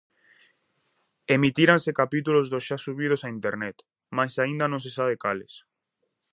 [1.35, 3.77] Emitiranse capítulos dos xa subidos a Internet,
[4.17, 5.53] mais aínda non se sabe cales.